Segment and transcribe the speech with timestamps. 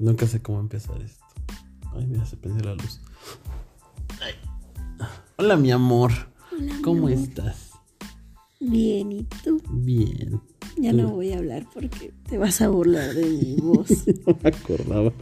[0.00, 1.24] Nunca sé cómo empezar esto.
[1.94, 3.00] Ay, mira, se prendió la luz.
[4.22, 4.32] Ay.
[5.36, 6.10] Hola, mi amor.
[6.52, 7.12] Hola, mi ¿Cómo amor.
[7.12, 7.70] estás?
[8.60, 9.62] Bien, ¿y tú?
[9.70, 10.40] Bien.
[10.78, 14.06] Ya no voy a hablar porque te vas a burlar de mi voz.
[14.26, 15.12] No me acordaba.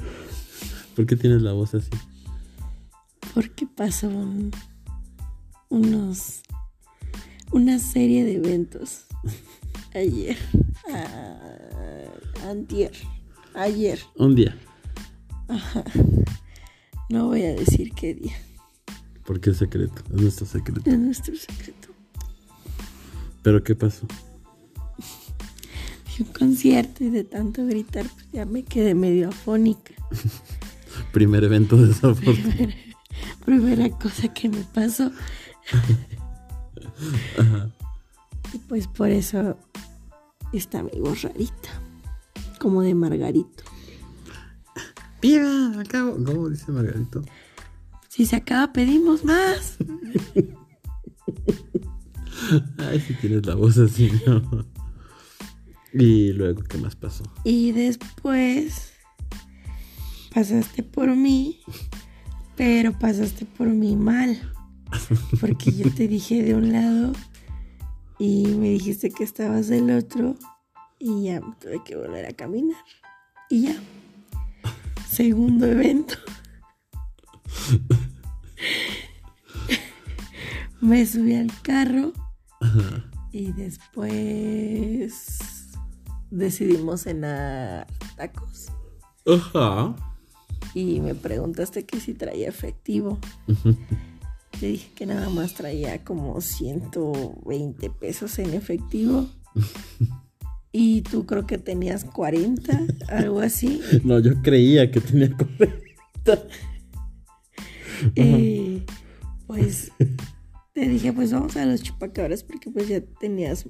[0.94, 1.90] ¿Por qué tienes la voz así?
[3.34, 4.50] Porque pasó un-
[5.70, 6.40] unos
[7.50, 9.06] una serie de eventos
[9.94, 10.36] ayer,
[10.92, 11.38] ah,
[12.48, 12.92] antier,
[13.54, 13.98] ayer.
[14.16, 14.56] Un día.
[17.10, 18.36] No voy a decir qué día.
[19.24, 20.02] Porque es secreto.
[20.14, 20.90] Es nuestro secreto.
[20.90, 21.88] Es nuestro secreto.
[23.42, 24.06] ¿Pero qué pasó?
[26.04, 29.94] Fui un concierto y de tanto gritar pues ya me quedé medio afónica.
[31.12, 32.54] Primer evento de esa forma.
[33.46, 35.10] Primera cosa que me pasó.
[38.52, 39.56] Y pues por eso
[40.52, 41.68] está mi voz rarita.
[42.58, 43.62] Como de Margarito.
[45.20, 45.80] ¡Viva!
[45.80, 46.16] Acabo.
[46.24, 47.22] ¿Cómo dice Margarito?
[48.08, 49.76] Si se acaba, pedimos más.
[52.78, 54.66] Ay, si tienes la voz así, ¿no?
[55.92, 57.24] Y luego, ¿qué más pasó?
[57.44, 58.92] Y después
[60.32, 61.60] pasaste por mí,
[62.56, 64.52] pero pasaste por mí mal.
[65.40, 67.12] Porque yo te dije de un lado
[68.18, 70.36] y me dijiste que estabas del otro
[70.98, 72.82] y ya tuve que volver a caminar.
[73.50, 73.76] Y ya.
[75.18, 76.14] Segundo evento.
[80.80, 82.12] me subí al carro
[83.32, 85.40] y después
[86.30, 88.68] decidimos cenar tacos.
[89.26, 89.96] Ajá.
[90.72, 93.18] Y me preguntaste que si traía efectivo.
[94.60, 99.26] Te dije que nada más traía como 120 pesos en efectivo.
[100.72, 103.80] Y tú creo que tenías 40, algo así.
[104.04, 106.44] No, yo creía que tenía 40.
[108.14, 108.84] Eh,
[109.46, 109.90] pues
[110.72, 113.66] te dije, pues vamos a los chupacabras porque pues ya tenías,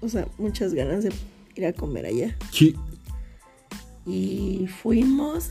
[0.00, 1.12] o sea, muchas ganas de
[1.56, 2.36] ir a comer allá.
[2.52, 2.74] Sí.
[4.06, 5.50] Y fuimos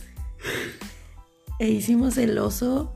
[1.60, 2.96] e hicimos el oso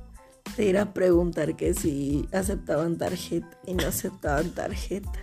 [0.57, 5.19] de ir a preguntar que si aceptaban tarjeta y no aceptaban tarjeta.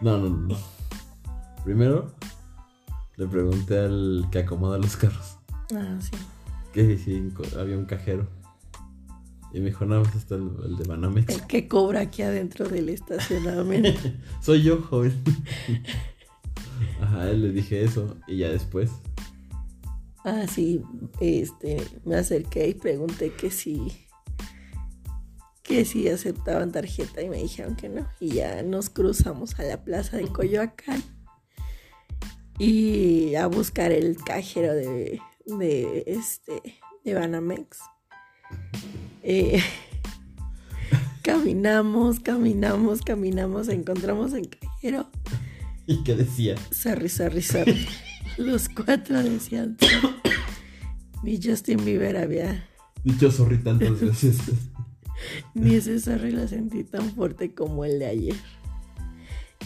[0.00, 0.56] No, no, no.
[1.64, 2.12] Primero,
[3.16, 5.38] le pregunté al que acomoda los carros
[5.74, 6.10] Ah, sí.
[6.72, 8.28] que si había un cajero.
[9.52, 11.32] Y me dijo, nada más está el, el de Banamex.
[11.32, 14.00] El que cobra aquí adentro del estacionamiento.
[14.42, 15.14] Soy yo, joven.
[17.00, 18.16] Ajá, él le dije eso.
[18.26, 18.90] Y ya después.
[20.24, 20.82] Ah, sí,
[21.20, 23.92] este, me acerqué y pregunté que si,
[25.62, 28.08] que si aceptaban tarjeta y me dijeron que no.
[28.18, 31.02] Y ya nos cruzamos a la plaza de Coyoacán
[32.58, 37.78] y a buscar el cajero de, de este, de Banamex.
[39.22, 39.62] Eh,
[41.22, 45.08] caminamos, caminamos, caminamos, encontramos el cajero.
[45.86, 46.54] ¿Y qué decía?
[46.70, 47.86] Sorry, sorry, sorry.
[48.38, 49.76] Los cuatro decían.
[51.22, 52.68] Ni Justin Bieber había.
[53.02, 54.38] Dicho sorry tantas veces.
[55.54, 58.36] Ni ese sorry lo sentí tan fuerte como el de ayer.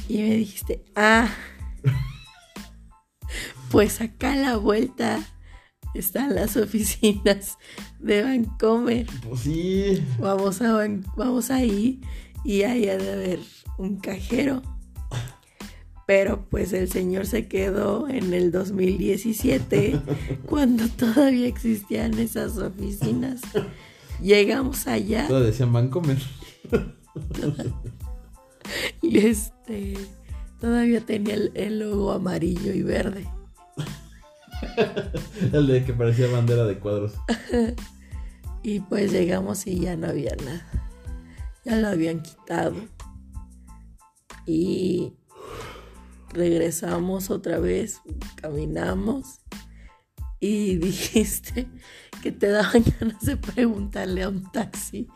[0.08, 1.28] Y me dijiste, ah,
[3.70, 5.20] pues acá a la vuelta
[5.94, 7.58] están las oficinas
[7.98, 9.06] de Vancomer.
[9.28, 10.02] pues sí.
[10.18, 12.00] Vamos, a Van- vamos ahí
[12.44, 13.40] y ahí ha de haber
[13.78, 14.62] un cajero.
[16.06, 20.00] Pero pues el señor se quedó en el 2017
[20.46, 23.42] cuando todavía existían esas oficinas.
[24.22, 26.18] Llegamos allá Todos decían Vancomer.
[29.02, 29.94] y este
[30.60, 33.26] todavía tenía el, el logo amarillo y verde.
[35.52, 37.14] El de que parecía bandera de cuadros.
[38.62, 40.66] Y pues llegamos y ya no había nada.
[41.64, 42.74] Ya lo habían quitado.
[44.46, 45.14] Y
[46.32, 48.00] regresamos otra vez,
[48.36, 49.40] caminamos
[50.40, 51.68] y dijiste
[52.22, 55.08] que te daban ganas de preguntarle a un taxi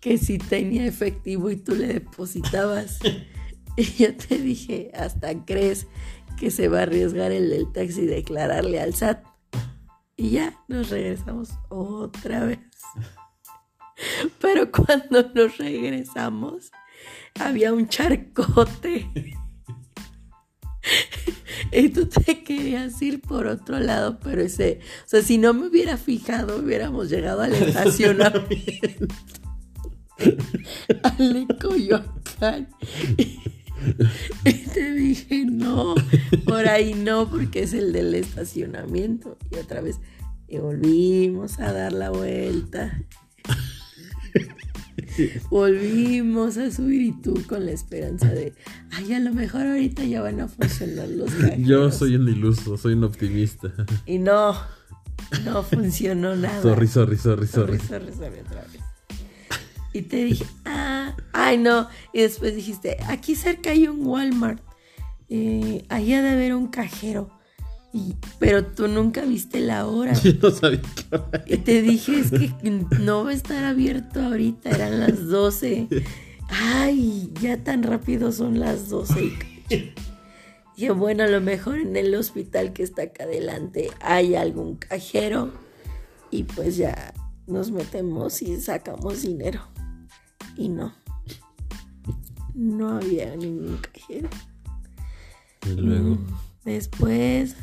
[0.00, 3.00] que si tenía efectivo y tú le depositabas.
[3.76, 5.86] Y yo te dije, hasta crees
[6.38, 9.24] que se va a arriesgar el del taxi y declararle al SAT.
[10.16, 12.60] Y ya nos regresamos otra vez.
[14.40, 16.70] Pero cuando nos regresamos,
[17.38, 19.10] había un charcote.
[21.72, 25.68] Y tú te querías ir por otro lado, pero ese, o sea, si no me
[25.68, 29.06] hubiera fijado, hubiéramos llegado al estacionamiento.
[31.02, 32.68] al Coyoacán.
[34.44, 35.94] Y te dije, no,
[36.44, 39.38] por ahí no, porque es el del estacionamiento.
[39.50, 40.00] Y otra vez,
[40.48, 43.00] Y volvimos a dar la vuelta.
[45.50, 48.52] Volvimos a subir y tú con la esperanza de,
[48.90, 51.58] ay, a lo mejor ahorita ya van a funcionar los cajeros.
[51.66, 53.72] Yo soy un iluso, soy un optimista.
[54.06, 54.56] Y no,
[55.44, 56.62] no funcionó nada.
[56.62, 57.80] Sorry, sorry, sorry, Sorry, sorry.
[58.10, 58.80] sorry, sorry, otra vez.
[59.92, 60.93] Y te dije, ah,
[61.48, 61.88] ay no.
[62.12, 64.62] Y después dijiste, aquí cerca hay un Walmart.
[65.28, 67.30] Eh, allá de haber un cajero.
[67.92, 70.12] Y- pero tú nunca viste la hora.
[70.22, 70.80] Yo no sabía
[71.44, 72.50] que Y te dije, es que
[73.00, 75.88] no va a estar abierto ahorita, eran las 12.
[76.50, 79.32] Ay, ya tan rápido son las 12.
[80.76, 85.52] y bueno, a lo mejor en el hospital que está acá adelante hay algún cajero
[86.30, 87.14] y pues ya
[87.46, 89.62] nos metemos y sacamos dinero.
[90.56, 90.94] Y no,
[92.54, 94.28] no había ningún cajero.
[95.66, 96.26] Y luego, Mm,
[96.64, 97.56] Después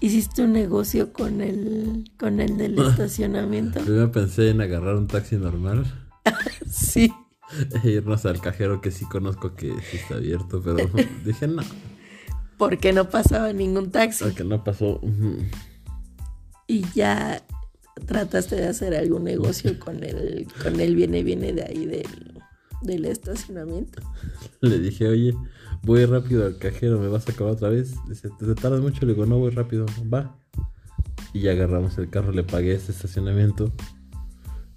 [0.00, 3.80] hiciste un negocio con el con el del estacionamiento.
[3.80, 5.84] primero pensé en agarrar un taxi normal
[6.70, 7.12] Sí.
[7.84, 10.86] e irnos al cajero que sí conozco que sí está abierto, pero
[11.24, 11.62] dije no,
[12.58, 14.24] Porque no pasaba ningún taxi.
[14.24, 15.00] porque no pasó.
[16.66, 17.42] Y ya
[18.06, 22.27] trataste de hacer algún negocio con el con el viene viene de ahí del,
[22.82, 24.02] del estacionamiento.
[24.60, 25.34] Le dije, oye,
[25.82, 27.94] voy rápido al cajero, ¿me vas a acabar otra vez?
[28.08, 29.04] Dice, ¿te tardas mucho?
[29.06, 30.38] Le digo, no, voy rápido, va.
[31.32, 33.72] Y ya agarramos el carro, le pagué ese estacionamiento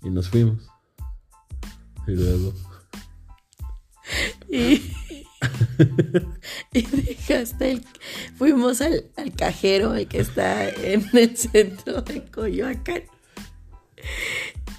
[0.03, 0.67] y nos fuimos.
[2.07, 2.53] Y luego,
[4.49, 4.81] Y,
[6.73, 7.85] y dejaste el.
[8.35, 13.03] Fuimos al, al cajero, el que está en el centro de Coyoacán.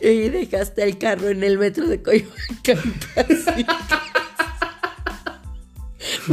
[0.00, 3.66] Y dejaste el carro en el metro de Coyoacán casi.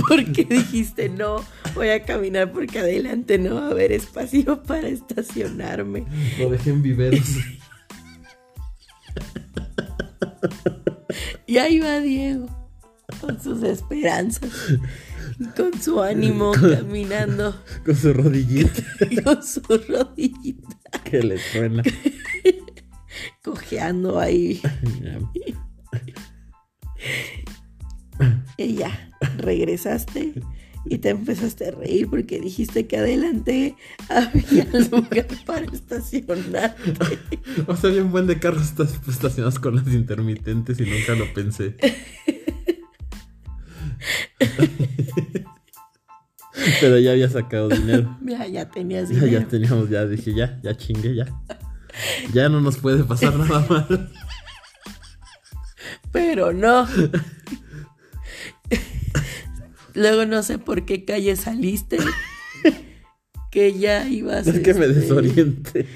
[0.08, 6.06] Porque dijiste, no, voy a caminar porque adelante no va a haber espacio para estacionarme.
[6.40, 7.38] lo dejé en viveros.
[11.50, 12.48] Y ahí va Diego,
[13.20, 14.52] con sus esperanzas,
[15.58, 18.84] con su ánimo, caminando, con su rodillita
[19.24, 21.82] con su rodillita, que le suena.
[23.44, 24.62] cojeando ahí.
[28.57, 30.33] Y ya, regresaste
[30.86, 33.75] y te empezaste a reír porque dijiste que adelante
[34.09, 36.94] había lugar para estacionarte.
[37.68, 41.33] O sea, había un buen de carros esta- estacionados con las intermitentes y nunca lo
[41.33, 41.77] pensé.
[46.81, 48.18] Pero ya había sacado dinero.
[48.21, 49.39] Mira, ya tenías Ya, dinero.
[49.41, 51.25] ya teníamos, ya dije, ya, ya chingué, ya.
[52.34, 54.12] Ya no nos puede pasar nada mal.
[56.12, 56.88] Pero no.
[59.94, 61.98] Luego no sé por qué calle saliste.
[63.51, 64.48] Que ya ibas.
[64.48, 65.88] Es que me este, desoriente.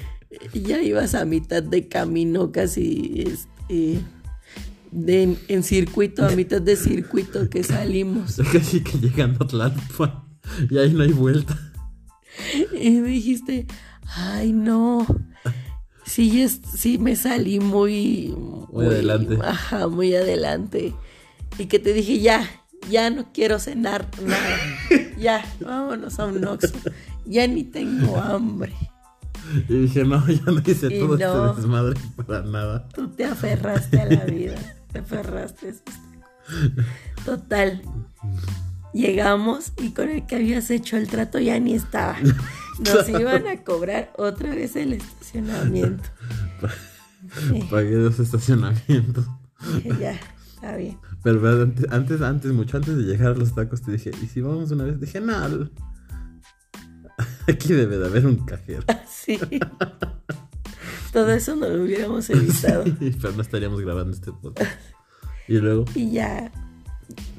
[0.52, 4.00] Ya ibas a mitad de camino, casi este,
[4.90, 8.40] de, en circuito, a mitad de circuito que salimos.
[8.52, 10.24] Casi que llegando a Tlalpan.
[10.70, 11.58] Y ahí no hay vuelta.
[12.78, 13.66] Y me dijiste,
[14.16, 15.06] ay no.
[16.04, 18.34] Sí, es, sí me salí muy,
[18.72, 19.38] Muy adelante.
[19.42, 20.94] Ajá, muy adelante.
[21.58, 22.48] Y que te dije, ya,
[22.90, 24.58] ya no quiero cenar nada.
[25.18, 26.74] ya, vámonos a un Oxxo.
[27.24, 28.72] Ya ni tengo hambre.
[29.68, 31.50] Y dije, no, ya no hice Y todo no.
[31.50, 32.88] este desmadre para nada.
[32.88, 34.56] Tú te aferraste a la vida.
[34.92, 37.24] Te aferraste a.
[37.24, 37.82] Total.
[38.92, 42.16] Llegamos y con el que habías hecho el trato ya ni estaba.
[42.78, 46.04] Nos iban a cobrar otra vez el estacionamiento.
[47.48, 49.26] Sí, Pagué dos estacionamientos.
[50.00, 50.18] ya,
[50.54, 50.98] está bien.
[51.22, 51.68] Pero ¿verdad?
[51.90, 54.84] antes, antes, mucho antes de llegar a los tacos, te dije, ¿y si vamos una
[54.84, 55.00] vez?
[55.00, 55.34] Dije, no.
[57.48, 58.84] Aquí debe de haber un cajero.
[59.08, 59.38] Sí.
[61.14, 62.84] Todo eso no lo hubiéramos evitado.
[62.98, 64.70] Pero no estaríamos grabando este podcast.
[65.48, 66.52] Y luego, Y ya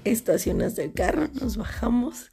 [0.04, 2.32] estacionas el carro, nos bajamos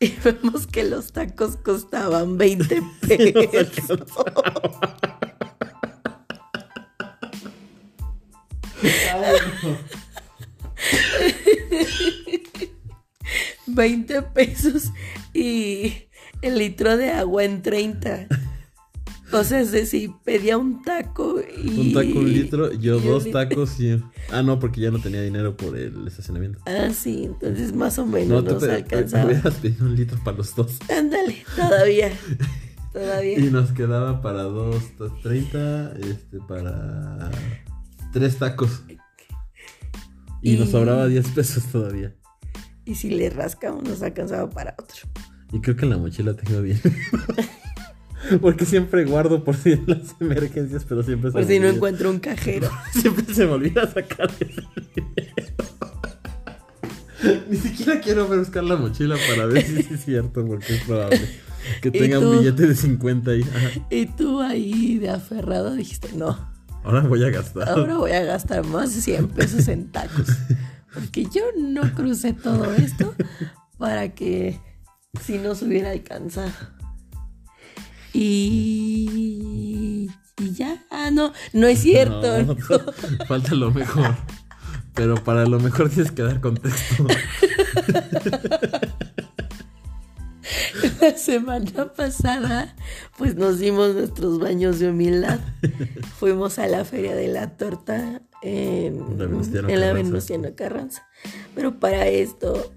[0.00, 4.00] y vemos que los tacos costaban 20 pesos.
[13.66, 14.92] 20 pesos
[15.34, 16.08] y
[16.42, 18.28] el litro de agua en 30.
[19.32, 21.68] O sea, es decir, pedía un taco y.
[21.80, 24.00] un taco, un litro, yo dos tacos y...
[24.30, 26.60] Ah, no, porque ya no tenía dinero por el estacionamiento.
[26.66, 29.24] Ah, sí, entonces más o No, menos tú nos te, te alcanzaba.
[29.26, 30.78] hubieras pedido un litro para los dos.
[30.96, 32.12] Ándale, todavía.
[32.92, 33.38] Todavía.
[33.38, 34.82] Y nos quedaba para dos,
[35.22, 37.30] treinta, este, para
[38.12, 38.84] tres tacos.
[40.40, 42.14] Y, nos Y- sobraba 10 pesos todavía.
[42.86, 44.96] Y si le rascamos, nos alcanzaba para otro.
[45.52, 46.80] Y creo que en la mochila tengo bien.
[48.40, 51.66] Porque siempre guardo por si en las emergencias, pero siempre se Por me si no
[51.66, 51.76] olvida.
[51.76, 52.70] encuentro un cajero.
[52.92, 54.62] Siempre se me olvida sacar ese
[54.94, 55.54] dinero.
[57.50, 61.20] Ni siquiera quiero buscar la mochila para ver si es cierto, porque es probable
[61.80, 63.42] que ¿Y tenga un billete de 50 ahí.
[63.42, 63.70] Ajá.
[63.90, 66.54] Y tú ahí de aferrado dijiste, no,
[66.84, 67.68] Ahora voy a gastar.
[67.68, 70.28] ahora voy a gastar más de 100 pesos en tacos.
[70.94, 73.12] Porque yo no crucé todo esto
[73.78, 74.60] para que
[75.20, 76.52] si nos hubiera alcanzado.
[78.18, 80.08] Y,
[80.38, 82.42] y ya, ah, no, no es cierto.
[82.44, 82.56] No, no.
[83.28, 84.16] Falta lo mejor.
[84.94, 87.06] Pero para lo mejor tienes que dar contexto.
[91.00, 92.74] La semana pasada,
[93.18, 95.38] pues nos dimos nuestros baños de humildad.
[96.18, 100.02] Fuimos a la feria de la torta en, La Venustiano en la Carranza.
[100.08, 101.06] Venustiano Carranza.
[101.54, 102.72] Pero para esto,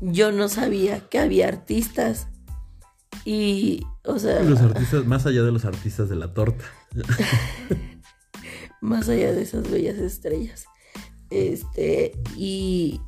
[0.00, 2.26] yo no sabía que había artistas.
[3.24, 6.64] Y, o sea, Los artistas, más allá de los artistas de la torta.
[8.80, 10.66] más allá de esas bellas estrellas.
[11.30, 13.00] Este, y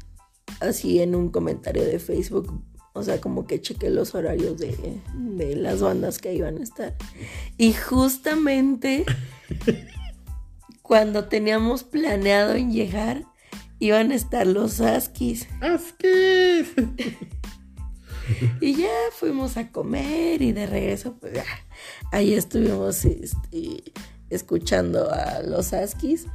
[0.60, 5.56] así en un comentario de Facebook, o sea, como que chequé los horarios de, de
[5.56, 6.96] las bandas que iban a estar.
[7.58, 9.04] Y justamente
[10.82, 13.24] cuando teníamos planeado en llegar,
[13.78, 15.48] iban a estar los Askis.
[15.60, 16.72] ¡Askis!
[18.60, 21.44] Y ya fuimos a comer y de regreso, pues ya,
[22.12, 23.82] ahí estuvimos este,
[24.30, 26.26] escuchando a los Askis.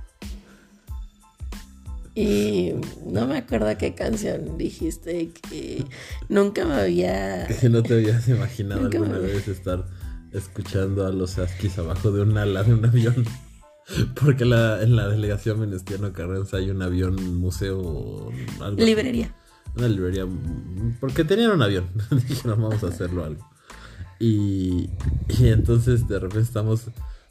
[2.16, 2.74] Y
[3.06, 5.86] no me acuerdo qué canción dijiste que
[6.28, 7.48] nunca me había...
[7.48, 9.86] Que no te habías imaginado Nunca alguna me- vez estar
[10.34, 13.26] escuchando a los Askis abajo de un ala de un avión.
[14.24, 18.32] Porque la, en la delegación Venustiano Carranza hay un avión museo.
[18.60, 18.84] algo.
[18.84, 19.34] Librería.
[19.76, 20.26] Una librería.
[20.26, 21.86] mm, Porque tenían un avión.
[22.28, 23.48] Dijeron, vamos a hacerlo algo.
[24.20, 24.90] Y,
[25.30, 26.88] y entonces de repente estamos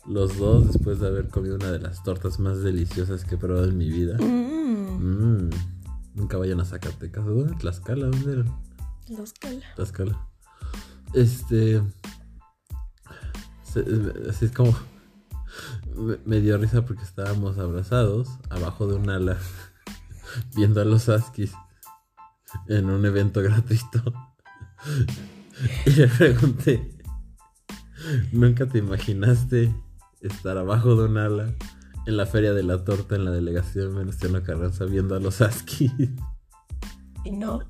[0.07, 3.66] los dos después de haber comido una de las tortas más deliciosas que he probado
[3.68, 4.16] en mi vida.
[4.18, 4.68] Mm,
[4.99, 5.50] Mm,
[6.14, 7.25] Nunca vayan a Zacatecas.
[7.25, 7.54] ¿Dónde?
[7.57, 8.45] Tlaxcala, ¿dónde era?
[9.16, 9.64] los cala.
[9.76, 10.26] Tlaxcala.
[11.14, 11.80] Este.
[14.28, 14.76] así es como.
[15.97, 19.37] Me, me dio risa porque estábamos abrazados abajo de un ala
[20.57, 21.52] viendo a los Askis
[22.68, 24.12] en un evento gratuito.
[25.86, 26.88] Y le pregunté:
[28.32, 29.74] ¿Nunca te imaginaste
[30.20, 31.52] estar abajo de un ala
[32.06, 35.92] en la Feria de la Torta en la delegación Venustiano Carranza viendo a los Askis?
[37.24, 37.60] Y no,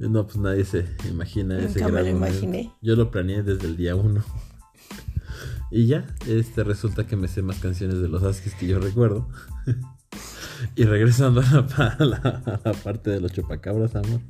[0.00, 2.36] No, pues nadie se imagina ese me gran lo momento.
[2.38, 2.72] imaginé.
[2.82, 4.24] Yo lo planeé desde el día uno.
[5.70, 9.28] y ya, este resulta que me sé más canciones de los Askis que yo recuerdo.
[10.76, 11.40] y regresando
[11.76, 14.20] a la, parte de los chupacabras, amor.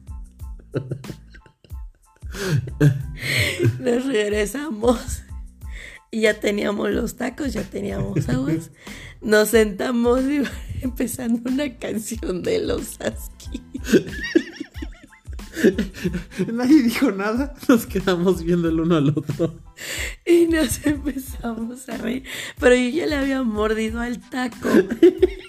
[3.80, 5.22] nos regresamos.
[6.12, 8.70] Ya teníamos los tacos, ya teníamos aguas.
[9.20, 10.42] Nos sentamos y
[10.82, 13.60] empezando una canción de los Askis.
[16.52, 17.54] Nadie dijo nada.
[17.68, 19.60] Nos quedamos viendo el uno al otro.
[20.26, 22.24] Y nos empezamos a reír.
[22.58, 24.68] Pero yo ya le había mordido al taco.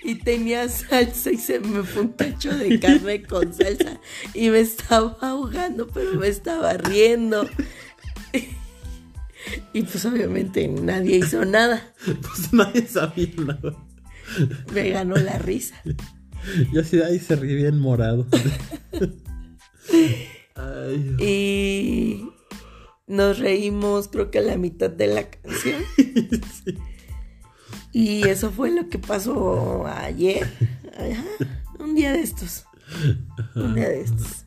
[0.04, 4.00] Y tenía salsa y se me fue un cacho de carne con salsa.
[4.34, 7.48] Y me estaba ahogando, pero me estaba riendo.
[9.74, 11.94] Y pues obviamente nadie hizo nada.
[12.06, 13.76] Pues nadie sabía nada.
[14.74, 15.76] Me ganó la risa.
[16.72, 18.28] Yo así, ahí se ríe bien morado.
[20.56, 22.30] Ay, Y
[23.08, 25.84] nos reímos creo que a la mitad de la canción.
[27.96, 30.46] Y eso fue lo que pasó ayer.
[30.98, 31.24] Ajá,
[31.80, 32.66] un día de estos.
[33.56, 34.46] Un día de estos.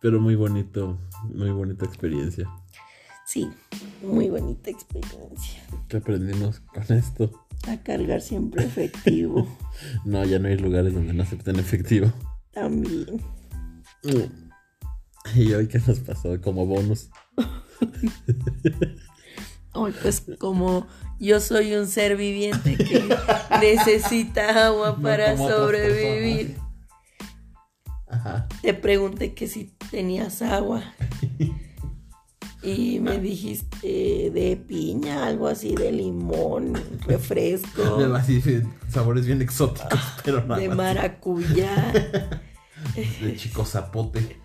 [0.00, 0.98] pero muy bonito,
[1.32, 2.50] muy bonita experiencia.
[3.24, 3.48] Sí,
[4.02, 5.62] muy bonita experiencia.
[5.86, 7.46] ¿Qué aprendimos con esto?
[7.68, 9.46] A cargar siempre efectivo.
[10.04, 12.12] No, ya no hay lugares donde no acepten efectivo.
[12.52, 13.20] También.
[15.34, 17.10] ¿Y hoy qué nos pasó como bonus?
[19.72, 20.86] Ay, pues como
[21.20, 23.04] yo soy un ser viviente que
[23.60, 26.56] necesita agua para sobrevivir,
[28.08, 28.48] Ajá.
[28.62, 30.82] te pregunté que si tenías agua.
[32.62, 36.74] Y me dijiste de piña, algo así, de limón,
[37.06, 38.42] refresco, De así,
[38.88, 40.76] sabores bien exóticos, pero nada de más.
[40.76, 41.92] maracuyá.
[43.20, 44.38] De chico zapote.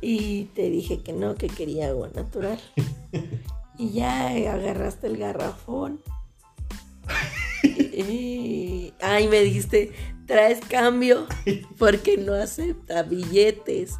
[0.00, 2.58] Y te dije que no, que quería agua natural.
[3.78, 6.02] Y ya agarraste el garrafón.
[7.64, 9.92] Y, ay, me dijiste,
[10.26, 11.26] traes cambio
[11.78, 13.98] porque no acepta billetes.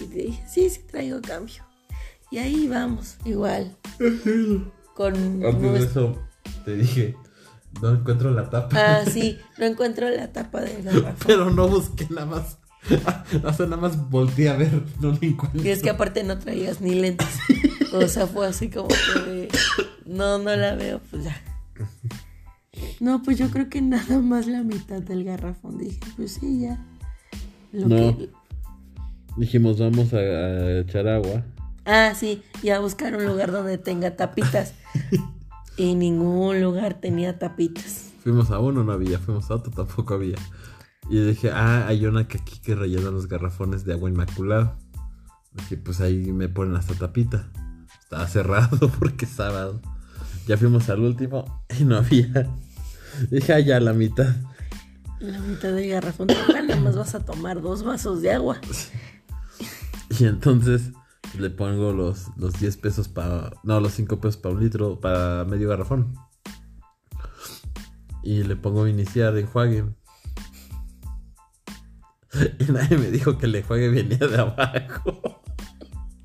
[0.00, 1.62] Y te dije, sí, sí traigo cambio.
[2.32, 3.76] Y ahí vamos, igual.
[4.96, 6.18] Con Antes de eso,
[6.64, 7.14] te dije,
[7.80, 8.76] no encuentro la tapa.
[8.76, 11.14] Ah, sí, no encuentro la tapa del garrafón.
[11.26, 12.58] Pero no busqué nada más.
[13.44, 15.62] O sea, nada más volteé a ver, no lo encuentro.
[15.62, 17.28] Y es que aparte no traías ni lentes.
[17.92, 19.48] O sea, fue así como que
[20.06, 21.36] no, no la veo, pues ya.
[22.98, 25.78] No, pues yo creo que nada más la mitad del garrafón.
[25.78, 26.84] Dije, pues sí, ya.
[27.72, 27.96] Lo No.
[28.18, 28.30] que-
[29.36, 31.44] Dijimos, vamos a, a echar agua.
[31.84, 34.74] Ah, sí, y a buscar un lugar donde tenga tapitas.
[35.76, 38.10] Y ningún lugar tenía tapitas.
[38.22, 39.18] Fuimos a uno, no había.
[39.18, 40.36] Fuimos a otro, tampoco había.
[41.08, 44.76] Y dije, ah, hay una que aquí que rellena los garrafones de agua inmaculada.
[45.52, 47.50] Dije, pues ahí me ponen hasta tapita.
[48.00, 49.80] Estaba cerrado porque es sábado.
[50.46, 52.48] Ya fuimos al último y no había.
[53.30, 54.36] Dije, ah, ya la mitad.
[55.20, 56.28] La mitad del garrafón.
[56.28, 58.60] Nada más vas a tomar dos vasos de agua.
[60.18, 60.92] Y entonces
[61.38, 63.52] le pongo los, los 10 pesos para.
[63.62, 66.14] No, los 5 pesos para un litro, para medio garrafón.
[68.22, 69.84] Y le pongo iniciar enjuague.
[72.58, 75.42] Y nadie me dijo que el enjuague venía de abajo.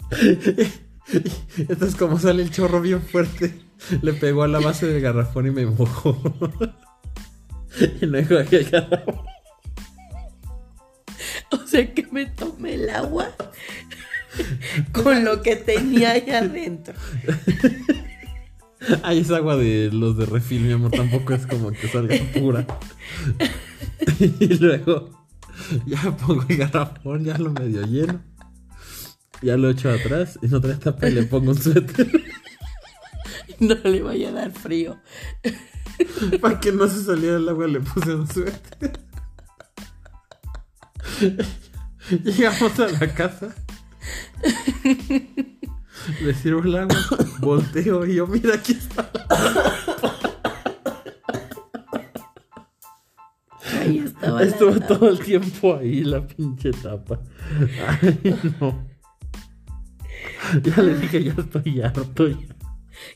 [1.57, 3.59] Entonces, como sale el chorro bien fuerte,
[4.01, 6.17] le pegó a la base del garrafón y me mojó.
[8.01, 9.25] Y no enjuagué el garrafón.
[11.51, 13.29] O sea que me tomé el agua
[14.91, 16.93] con lo que tenía ahí adentro.
[19.03, 20.91] Ay, es agua de los de refil, mi amor.
[20.91, 22.65] Tampoco es como que salga pura.
[24.39, 25.27] y luego
[25.85, 28.21] ya pongo el garrafón, ya lo medio lleno.
[29.41, 32.09] Ya lo echo atrás y no trae tapa y le pongo un suéter
[33.59, 34.97] No le vaya a dar frío.
[36.41, 37.67] para que no se saliera el agua.
[37.67, 38.99] Le puse un suéter.
[42.23, 43.53] Llegamos a la casa.
[46.21, 46.95] Le sirvo el agua,
[47.39, 49.09] volteo y yo, mira, aquí está.
[53.79, 54.43] Ahí estaba.
[54.43, 57.19] Estuvo todo el tiempo ahí la pinche tapa.
[58.01, 58.87] Ay, no.
[60.63, 62.27] Ya le dije, ya estoy harto.
[62.29, 62.55] ya.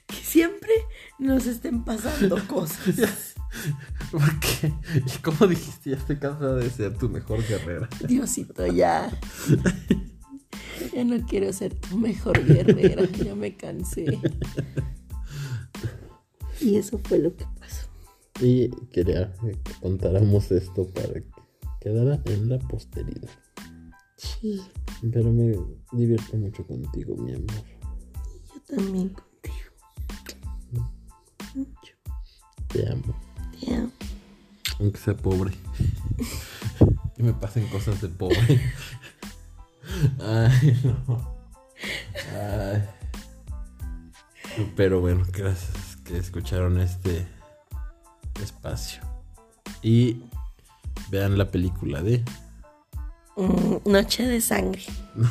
[0.06, 0.71] Que siempre
[1.19, 3.36] nos estén pasando cosas.
[4.12, 4.73] Porque,
[5.23, 7.88] como dijiste, ya estoy cansada de ser tu mejor guerrera.
[8.08, 9.10] Diosito, ya.
[10.95, 13.06] Ya no quiero ser tu mejor guerrera.
[13.23, 14.19] Ya me cansé.
[16.60, 17.88] Y eso fue lo que pasó.
[18.41, 21.23] Y quería que contáramos esto para que
[21.80, 23.30] quedara en la posteridad.
[24.17, 24.62] Sí,
[25.12, 25.58] Pero me
[25.91, 27.47] divierto mucho contigo, mi amor.
[28.54, 30.86] yo también contigo.
[31.56, 31.93] Mucho.
[32.67, 33.15] Te amo.
[33.60, 33.91] Te amo.
[34.80, 35.51] Aunque sea pobre.
[37.17, 38.38] y me pasen cosas de pobre.
[40.20, 41.36] Ay, no.
[42.34, 42.84] Ay.
[44.76, 47.28] Pero bueno, gracias que escucharon este
[48.42, 49.02] espacio.
[49.82, 50.24] Y
[51.10, 52.24] vean la película de.
[53.38, 54.84] Mm, noche de sangre.
[55.16, 55.30] No.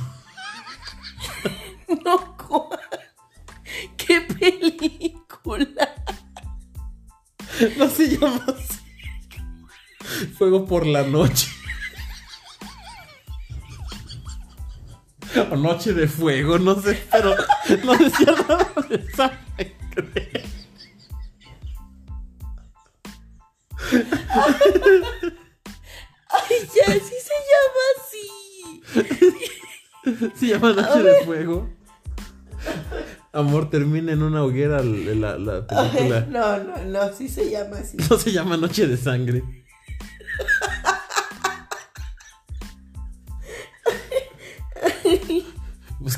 [2.48, 2.80] ¿cuál?
[3.96, 5.94] ¿Qué película?
[7.76, 8.78] No se llama así.
[10.38, 11.48] Fuego por la noche.
[15.50, 17.34] O noche de fuego, no sé, pero
[17.84, 20.42] no decía nada de sangre.
[26.28, 28.26] Ay, ya, sí se llama así.
[30.36, 31.68] Se llama Noche de Fuego.
[33.32, 36.26] Amor, termina en una hoguera la, la película.
[36.28, 37.96] No, no, no, sí se llama así.
[37.96, 39.59] No se llama Noche de Sangre.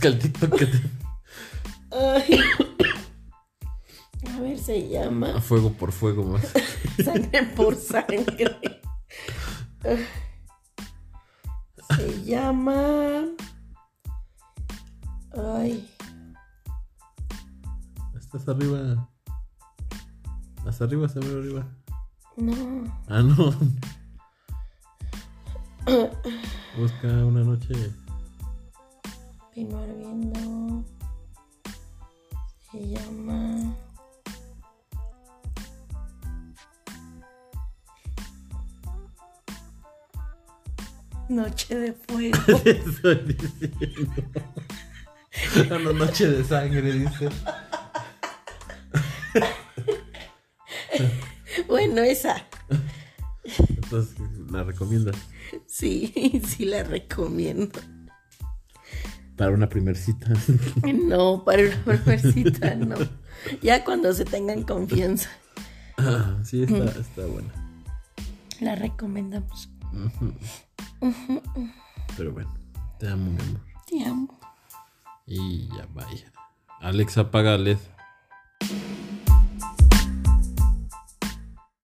[0.02, 0.80] Busca el TikTok que te...
[1.92, 2.40] Ay.
[4.34, 6.42] A ver, se llama A fuego por fuego más.
[7.04, 8.80] Sangre por Sangre.
[11.96, 13.26] Se llama.
[15.36, 15.88] Ay,
[18.18, 19.08] Estás arriba.
[20.66, 21.68] Hasta arriba, hasta arriba, arriba.
[22.38, 23.04] no.
[23.08, 23.54] Ah, no.
[26.76, 28.01] Busca una noche.
[29.54, 30.84] Pino ardiendo.
[32.70, 33.76] Se llama.
[41.28, 42.38] Noche de fuego.
[42.64, 44.22] Estoy diciendo.
[45.70, 47.28] Una noche de sangre, dice.
[51.68, 52.46] bueno, esa.
[53.68, 54.16] Entonces,
[54.50, 55.16] ¿la recomiendas?
[55.66, 57.78] Sí, sí la recomiendo.
[59.36, 60.32] Para una primer cita.
[60.92, 62.96] No, para una primer cita, no.
[63.62, 65.28] Ya cuando se tengan confianza.
[65.98, 67.52] Ah, sí, está, está buena.
[68.60, 69.68] La recomendamos.
[72.16, 72.54] Pero bueno,
[72.98, 73.60] te amo, mi amor.
[73.86, 74.40] Te amo.
[75.26, 76.32] Y ya vaya.
[76.80, 77.78] Alexa, apaga LED.